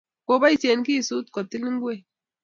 kiboisien 0.25 0.81
kisut 0.85 1.27
ketil 1.35 1.63
ngwek 1.73 2.01